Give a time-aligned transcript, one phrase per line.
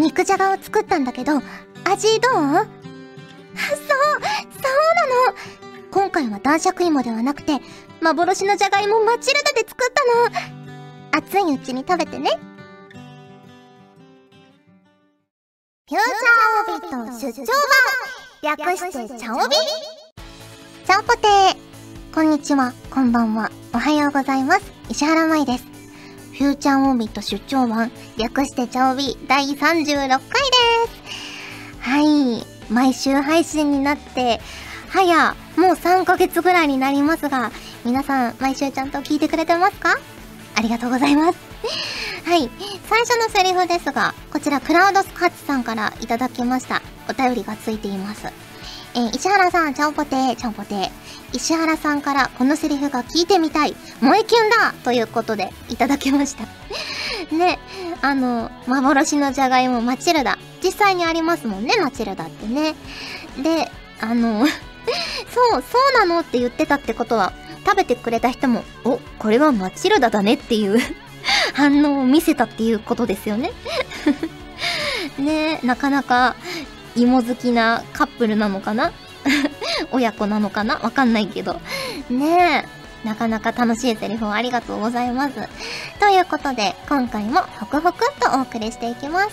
[0.00, 1.40] 肉じゃがを作ったんだけど、
[1.84, 2.32] 味どう？
[2.34, 2.66] そう、そうなの。
[5.90, 7.60] 今回は男爵芋ではなくて、
[8.00, 10.30] 幻のじゃがいもマチルダで作ったの。
[11.12, 12.30] 熱いうちに食べてね。
[15.88, 17.44] フューチャーオビット出張
[18.42, 18.56] 版。
[18.56, 19.56] 略してチャオビ？
[20.86, 21.56] チャオポテー。
[22.14, 24.72] こんにちは、こんばんは、おはようございます。
[24.88, 25.69] 石原舞です。
[26.40, 30.22] フューチャーオビット出張版略してチャオビ第36回で
[30.88, 34.40] すはい、毎週配信になって、
[34.88, 37.50] 早、もう3ヶ月ぐらいになりますが、
[37.84, 39.98] 皆さん毎週ちゃんと聞いてくれてますか？
[40.56, 41.38] ありがとうございます。
[42.24, 42.48] はい。
[42.88, 46.80] 最初のセリフですが、こちらクラウドスカッチさんからいただきました。
[47.06, 48.22] お便りがついています。
[48.94, 50.90] えー、石原さん、ちゃんぽてー、ちゃんぽてー。
[51.32, 53.74] 石原さんからこのセリフが聞いてみたい。
[54.00, 56.44] 萌えキュンだということでいただきました。
[57.34, 57.58] ね、
[58.02, 60.38] あの、幻のじゃがいもマチルダ。
[60.62, 62.74] 実際にありますもんね、マチルダってね。
[63.38, 64.46] で、あの
[65.32, 67.32] そう、そうなのって言ってたってことは、
[67.64, 70.80] 食べてくれた人も、お、これはマチルダだねっていう
[71.54, 73.52] 反応を見せたっていうことですよね
[75.18, 76.36] ねなかなか
[76.96, 78.92] 芋好きなカップルなのかな？
[79.92, 80.78] 親子なのかな？
[80.78, 81.60] わかんないけど。
[82.08, 82.64] ね
[83.04, 83.06] え。
[83.06, 85.34] なかなか楽しいセリフをありがとうございます。
[85.98, 89.30] ということで、今回もホクホクっとお送りしていきます。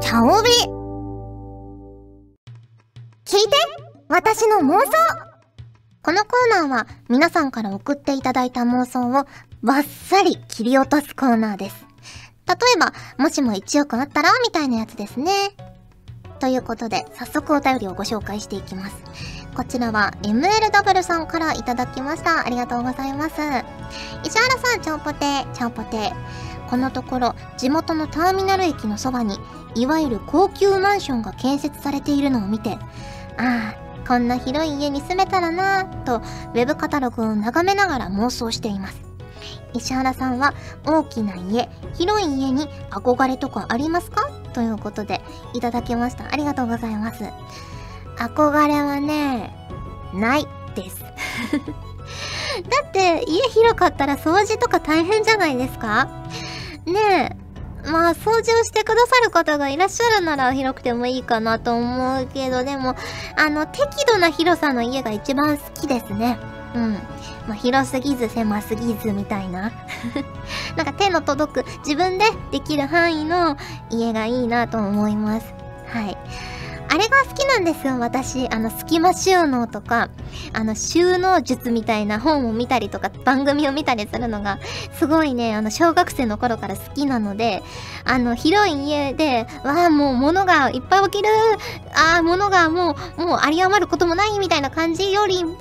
[0.00, 0.50] チャオビ
[3.24, 3.56] 聞いて
[4.08, 4.92] 私の妄想
[6.02, 9.24] このコーナーは皆さんから送っていただいた妄想を
[9.62, 11.86] バッサリ切り落とすコーナーです。
[12.48, 15.32] 例えば、もしも1億あったらみたいなやつですね。
[16.40, 18.96] ということで、早速お便りをご紹介していきます。
[19.54, 22.44] こちらは MLW さんからいただきました。
[22.44, 23.36] ありがとうございます。
[24.24, 26.12] 石原さん、ちゃんぽて、ちゃんぽて。
[26.68, 29.38] このところ、地元のターミナル駅のそばに、
[29.76, 32.78] いわゆる高級マンションが建設されているのを見て、
[33.38, 39.11] ああ、こんな広い家に住めたらなぁと、ウェブカタログを眺めながら妄想しています。
[39.74, 40.54] 石原さんは
[40.84, 44.28] 大きな家、広い家に憧れとかありますか？
[44.52, 45.20] ということで
[45.54, 46.26] いただきました。
[46.30, 47.24] ありがとうございます。
[48.18, 49.54] 憧れはね、
[50.14, 51.00] ないです。
[52.68, 56.08] だって家広かったら掃除とか大変じゃないですか？
[56.86, 57.42] ねえ。
[57.84, 62.94] まあ、掃除をしてくださる方がいらっしゃるなら広くてもいいかなと思うけど、でも、
[63.36, 66.38] あの、適度な広さの家が一番好きですね。
[66.74, 66.92] うん。
[67.46, 69.72] まあ、広すぎず狭すぎずみたいな。
[70.76, 73.56] なんか手の届く自分でできる範囲の
[73.90, 75.54] 家がいいなと思います。
[75.88, 76.16] はい。
[76.92, 78.46] あれが好きなんですよ、私。
[78.50, 80.10] あの、隙間収納とか、
[80.52, 84.58] あの、収納術みたいな本を見たりとか、番組を見たりするのが、
[84.92, 87.62] すごいね、あの、小学生の頃から好きなので、
[88.04, 91.30] あの、広い家で、わあ、もう物がいっぱい起きる
[91.94, 95.54] ああ、物がもう、もう有り余ることもないみたいな感じよりも、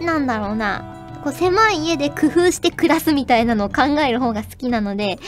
[0.00, 0.84] なんだろうな、
[1.22, 5.18] こう狭い家で工夫して暮らすみたいなのを考える方が好きなので、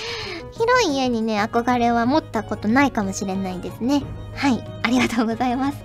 [0.52, 4.02] 広い家にね、憧れは持ったことないかもしれないですね。
[4.34, 5.78] はい、ありがとうございます。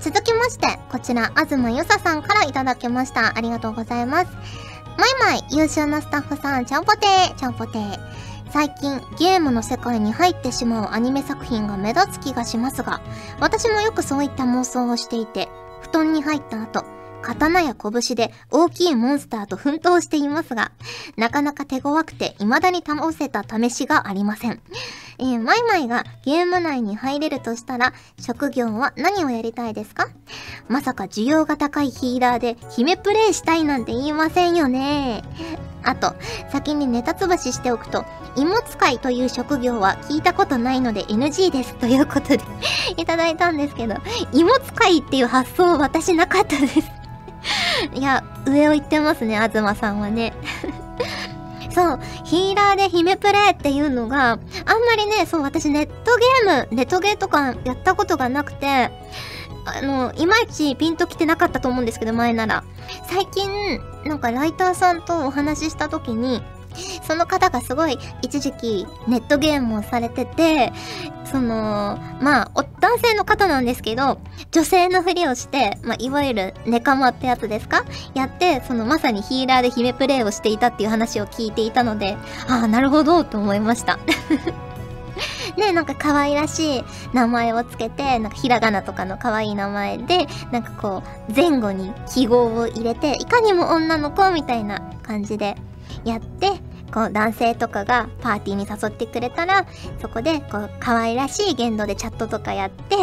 [0.00, 3.36] 続きまして、こちら、あずまゆささんからいただきました。
[3.36, 4.30] ありがとうございます。
[4.96, 7.98] まいまい、優秀なスタッフさん、ちゃんぽてー、ちゃんぽてー。
[8.50, 13.00] 最近、ゲームの世界に入ってしまうアニメ作品が目立つ気がしますが、
[13.40, 15.48] 私もよくそういった妄想をしていて、
[15.82, 16.84] 布団に入った後、
[17.22, 20.72] 刀や拳で大きいモンスターと奮闘していますが、
[21.16, 24.60] なかなか手強くて未だに倒せた試しがありません。
[25.18, 30.08] えー、マイマイがゲーム内に入れるとしたら、職業は何をやりたいですか？
[30.68, 35.22] まさか需要が高いヒーラーで姫プレイしたいなんて言いませんよね。
[35.82, 36.14] あと、
[36.52, 38.04] 先にネタつばししておくと、
[38.36, 41.74] 芋使いという職業は聞いたことないので NG です。
[41.74, 42.40] ということで
[42.96, 43.96] いただいたんですけど、
[44.32, 46.82] 芋使いっていう発想私なかったです
[47.94, 50.32] いや、上を行ってますね、東さんはね。
[51.72, 58.90] そう、ヒーラーで姫プレイっていうのが、あんまりね、そう、私ネットゲーム、ネットゲーとかやったことがなくて、
[59.66, 62.64] あの、いまいちピンときてなかったと思うんですけど、前なら。
[63.08, 66.42] 最近、なんかライターさんとお話しした時に、
[67.02, 70.72] その方がすごい一時期ネットゲームをされてて、
[71.24, 74.18] その、まあ、男性の方なんですけど、
[74.50, 77.84] 女性のふりをして、まあ、いわゆるネカマってやつですか？
[78.14, 82.16] やって、そのまさにヒーラーで姫プレイをしていたっていう話を聞いていたので、
[82.48, 83.98] ああ、なるほど、と思いました。
[85.56, 95.56] ね、なんか可愛らしい名前をつけて、なんかひらがなとかの可愛い名前で、なんかこう、前後に記号を入れて、いかにも女の子みたいな感じで
[96.04, 96.52] やって、
[96.92, 99.66] こう男性とかがパーティーに誘ってくれたら、
[100.00, 102.96] そこでこう可愛らしい言動でチャットとかやって、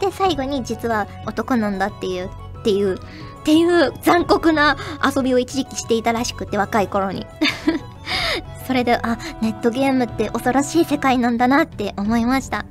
[0.00, 2.26] で、最後に実は男なんだっていう、
[2.60, 3.00] っていう、っ
[3.44, 7.26] ていう残酷な遊びを一時期していたらしくて若い頃に。
[8.66, 12.66] それで、あ、ネットゲームって恐ろしい世界なんだなって思いました。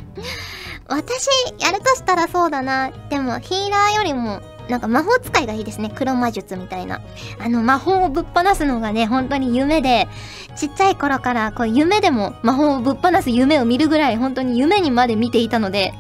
[0.87, 1.27] 私、
[1.59, 2.91] やるとしたらそうだな。
[3.09, 5.91] でも、ヒーラーよりもなんか魔法使いがいいですね。
[5.93, 7.01] 黒魔術みたいな。
[7.39, 10.07] あの魔法をぶっ放すのがね、本当に夢で、
[10.55, 15.93] ちっちゃい頃からこう夢でも魔法をぶっ放す夢を見るぐらい本当に夢にまで見ていたので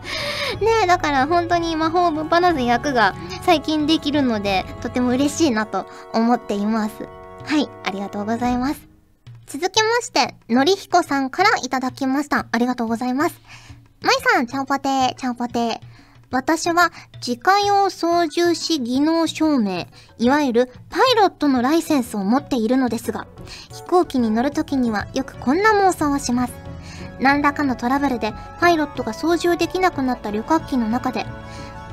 [0.60, 7.08] ねえ、だから本当に魔法をぶっ放す役が最近できるので、とても嬉しいなと思っています。
[7.44, 8.80] はい、ありがとうございます。
[9.46, 12.46] 続きまして、のりひこさんからいただきました。
[12.50, 13.40] ありがとうございます。
[14.00, 15.93] まいさん、ちゃんぽてー、ちゃんぽてー。
[16.34, 16.90] 私は
[17.24, 19.86] 自家用操縦士技能証明、
[20.18, 23.28] いわゆるパイロットのライセンスを持っているのですが、
[23.72, 26.52] 飛行機に乗るときにはよくこんな妄想をします。
[27.20, 31.24] 何らかのトラブルでパイロットが操縦できなくなった旅客機の中で、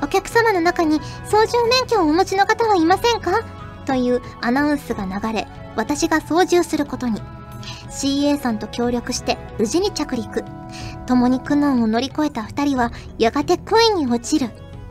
[0.02, 3.44] お客様の中に操縦免許をお持ちの方はいませんか？
[3.86, 5.46] というアナウンスが流れ、
[5.76, 7.22] 私が操縦することに。
[7.88, 10.44] CA さんと協力して無事に着陸。
[11.06, 14.50] 共に苦難を乗り越えた2人はやがて恋に落ちる。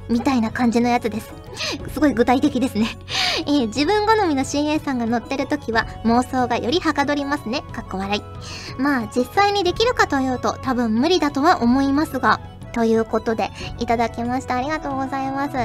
[0.09, 1.33] みたいな感じのやつです。
[1.93, 2.87] すごい具体的ですね。
[3.45, 7.61] えー、自分好みの CA さんが乗ってる時は妄想がよりはかどりますね。
[7.73, 8.21] かっこ笑い。
[8.81, 12.39] まあ実際にできるかというと多分無理だとは思いますが、
[12.73, 14.55] ということで、いただきました。
[14.55, 15.55] ありがとうございます。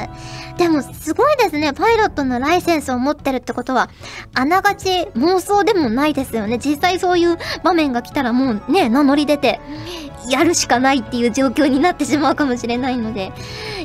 [0.58, 1.72] でも、すごいですね。
[1.72, 3.90] パイロットのライセンスを持ってるってことは、
[4.34, 6.58] あながち妄想でもないですよね。
[6.58, 9.60] 実際そういう場面が来たらもうね、名乗り出て、
[10.28, 13.32] やるしかないっていう状況になってしまうかもしれないので。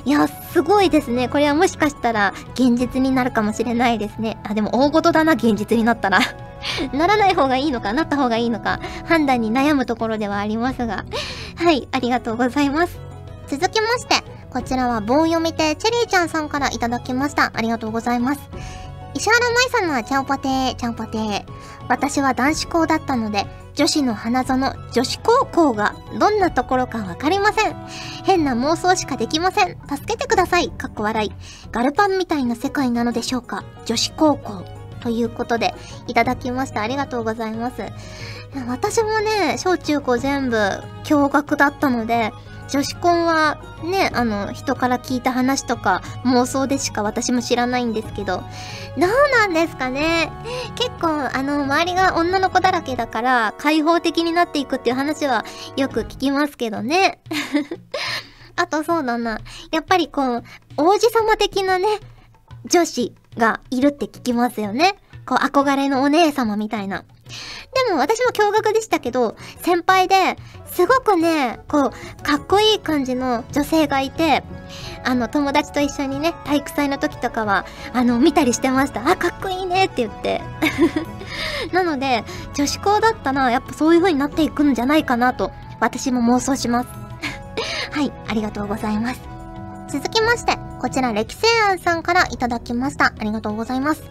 [0.05, 1.29] いや、すごいですね。
[1.29, 4.37] これはもしかしたら現実になるかもしれないですね。
[4.43, 6.19] あ、でも大事だな、現実になったら。
[6.93, 11.05] ならない方がいいのか、なった方がいいのか、判断に悩むところではありますが。
[11.55, 13.10] はい、ありがとうございます。
[13.51, 14.15] 続きまして、
[14.49, 17.51] こちらは棒読み手チェリーちゃんさんからいただきました。
[17.53, 18.39] ありがとうございます。
[19.13, 21.43] 石原舞さんのちゃんぽてー、ちゃんぽてー。
[21.89, 27.75] 私は男子校だったので、女子の花園、女子高校がどんなところかわかりません。
[28.23, 29.77] 変な妄想しかできません。
[29.85, 30.69] 助けてください。
[30.69, 31.33] かっこ笑い。
[31.73, 33.65] ガルパンみたいな世界なのでしょうか。
[33.85, 34.63] 女子高校。
[35.01, 35.73] ということで、
[36.07, 36.83] いただきました。
[36.83, 37.83] ありがとうございます。
[38.69, 40.55] 私もね、小中高全部
[41.03, 42.31] 驚愕だったので、
[42.71, 48.43] 女子コンはね、あの、人から聞いた話とか妄想でしか私も知らないんですけど、ど
[49.07, 50.31] うなんですかね？
[50.75, 55.43] 結構、あの、周りが女の子だらけだから、開放的になっていくっていう話は
[55.75, 57.19] よく聞きますけどね。
[58.55, 59.41] あとそうだな。
[59.71, 60.43] やっぱりこう、
[60.77, 61.87] 王子様的なね、
[62.65, 64.95] 女子がいるって聞きますよね。
[65.25, 67.03] こう、憧れのお姉様みたいな。
[67.87, 70.37] でも私も驚愕でしたけど、先輩で、
[70.71, 74.43] すごくね、こう、かっこいい感じの女性がいて、
[75.03, 79.09] あの、友達と一緒にね、体育祭の時とかは、あの、見たりしてました。
[79.09, 80.41] あ、かっこいいねって言って。
[81.73, 82.23] なので、
[82.53, 86.89] 女子校だったら、やっぱそういう風になっていくんじゃないかなと、私も妄想します。
[87.91, 89.21] はい、ありがとうございます。
[89.89, 93.07] 続きまして、こちら、歴世庵さんからいただきました。
[93.07, 94.03] ありがとうございます。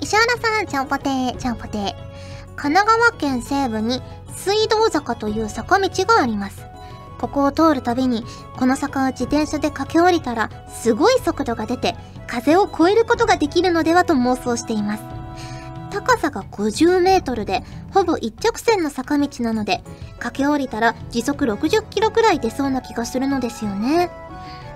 [0.00, 2.11] 石原さん、ちゃんぽてー、ちゃんぽてー。
[2.56, 4.02] 神奈川県西部に
[4.36, 6.62] 水道坂という坂道があります。
[7.18, 8.24] ここを通るたびに、
[8.56, 11.94] この坂を自転車で駆け下りたら、すごい速度が出て、
[12.26, 15.04] 風を越えることができるのではと妄想しています。
[15.92, 19.84] 高さが50メートルで、ほぼ一直線の坂道なので、
[20.18, 24.10] 駆け下りたら時速60キロくらい出そうな気がするのですよね。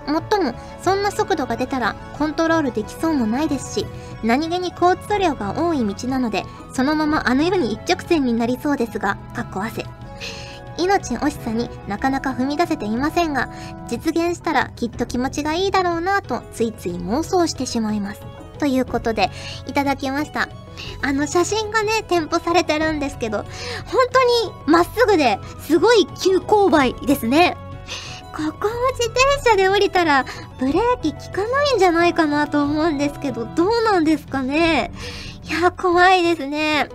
[0.07, 3.87] もっとも、そんな速度が出たらコントロールできそうもないですし、
[4.23, 9.85] 何気に交通量が多い道なので、そのままあのように一直線になりそうですが、かっこ汗。
[10.79, 13.49] 命惜しさになかなか踏み出せていませんが、
[13.89, 18.21] 実現したらきっと気持ちがいいだろうなとついつい妄想してしまいます。
[18.59, 19.31] ということで、
[19.67, 20.49] いただきました。
[21.03, 23.47] あの写真がね、添付されてるんですけど、本
[24.13, 27.57] 当にまっすぐですごい急勾配ですね。
[28.37, 30.27] ここを自転車で降りたら
[30.59, 34.93] ブレーキ効かないんじゃないかなと思うんですけど、どうなんですかね？
[35.45, 36.91] いや、怖いですね。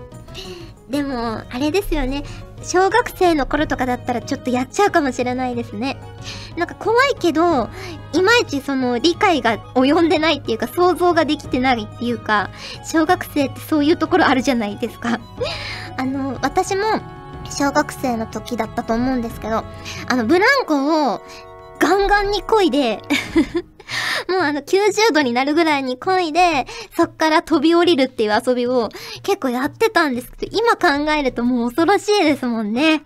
[0.88, 2.24] でも、あれですよね。
[2.62, 5.98] 小学生の頃とかだったらちょっとやっちゃうかもしれないですね。
[6.58, 7.70] なんか怖いけど、
[8.14, 12.52] いまいちその理解が及んでないっていうか想像ができてないっていうか、
[12.86, 15.20] 小学生ってそういうところあるじゃないですか。
[15.98, 16.84] あの、私も
[17.52, 19.64] 小学生の時だったと思うんですけど、
[20.08, 21.22] あの、ブランコを
[21.80, 23.02] ガンガンに漕いで
[24.30, 26.66] もうあの90度になるぐらいに漕いで、
[26.96, 28.90] そっから飛び降りるっていう遊びを
[29.24, 33.04] 結構やってたんですけど、今考えるともう恐ろしいですもんね。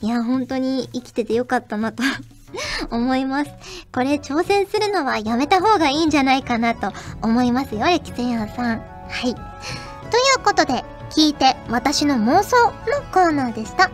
[0.00, 2.02] いや、本当に生きててよかったなと
[2.90, 3.50] 思います。
[3.92, 8.78] これ挑戦するのはやめた方がいいんじゃないかなと思いますよ、歴戦屋さん。
[9.08, 9.34] はい。
[9.34, 10.84] ということで、
[11.16, 12.72] 聞いて私の妄想の
[13.12, 13.88] コーナーでした。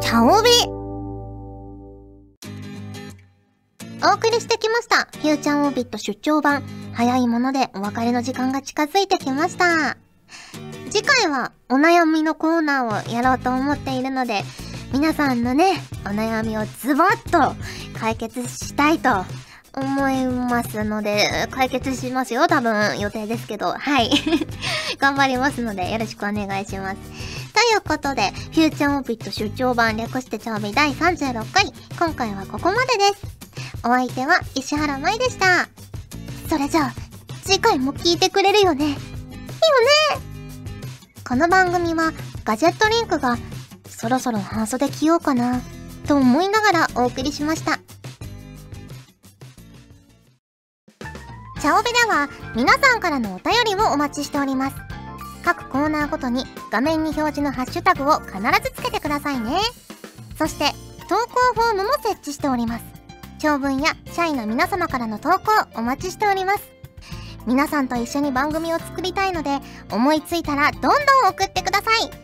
[0.00, 0.48] 茶帯
[4.04, 5.08] お送りしてきました。
[5.18, 6.62] フューチャーオービット出張版。
[6.92, 9.96] 早いものでお別れの時間が近づいてきました。
[10.90, 14.44] 次回はお悩みのコーナーをやろうと思っているので、
[14.94, 17.56] 皆さんのね、お悩みをズバッと
[17.98, 19.08] 解決したいと
[19.74, 24.10] 思いますので、解決しますよ、多分予定ですけど、はい。
[25.00, 26.96] 頑張りますので、よろしくお願いします。
[27.52, 33.26] ということで、フューチャーオビット出張版略して調味第36回、今回はここまでです。
[33.82, 35.68] お相手は石原舞でした。
[36.48, 36.94] それじゃあ、
[37.42, 38.84] 次回も聞いてくれるよね。
[38.84, 39.00] いいよね
[41.26, 42.12] この番組は、
[42.44, 43.36] ガジェットリンクが、
[43.96, 45.60] そろそろ半袖着ようかな、
[46.06, 47.78] と思いながらお送りしました。
[51.60, 54.76] チャオベでは皆さんからのお便りをお待ちしております。
[55.44, 59.58] 各コーナーごとに画面に表示のハッシュタグを必ずつけてくださいね。
[60.36, 60.72] そして
[61.08, 62.84] 投稿フォームも設置しております。
[63.38, 66.60] 長文や社員の皆様からの投稿お待ちしております。
[67.46, 69.60] 皆さんと一緒に番組を作りたいので
[69.90, 70.92] 思いついたらどんどん
[71.30, 72.23] 送ってください。